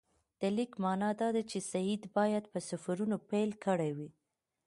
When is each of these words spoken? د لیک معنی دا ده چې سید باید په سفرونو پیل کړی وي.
د 0.39 0.41
لیک 0.55 0.71
معنی 0.83 1.09
دا 1.21 1.29
ده 1.35 1.41
چې 1.51 1.59
سید 1.71 2.01
باید 2.17 2.43
په 2.53 2.59
سفرونو 2.69 3.15
پیل 3.29 3.51
کړی 3.65 3.91
وي. 3.97 4.09